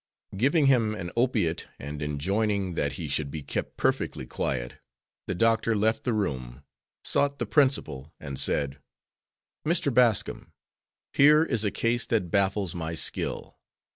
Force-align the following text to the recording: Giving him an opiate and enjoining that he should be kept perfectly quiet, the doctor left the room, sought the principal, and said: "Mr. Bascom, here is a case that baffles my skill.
Giving 0.35 0.65
him 0.65 0.95
an 0.95 1.11
opiate 1.15 1.67
and 1.77 2.01
enjoining 2.01 2.73
that 2.73 2.93
he 2.93 3.07
should 3.07 3.29
be 3.29 3.43
kept 3.43 3.77
perfectly 3.77 4.25
quiet, 4.25 4.77
the 5.27 5.35
doctor 5.35 5.75
left 5.75 6.05
the 6.05 6.13
room, 6.13 6.63
sought 7.03 7.37
the 7.37 7.45
principal, 7.45 8.11
and 8.19 8.39
said: 8.39 8.79
"Mr. 9.63 9.93
Bascom, 9.93 10.53
here 11.13 11.43
is 11.43 11.63
a 11.63 11.69
case 11.69 12.07
that 12.07 12.31
baffles 12.31 12.73
my 12.73 12.95
skill. 12.95 13.59